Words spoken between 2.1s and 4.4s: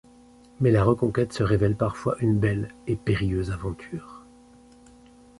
une belle et périlleuse aventure.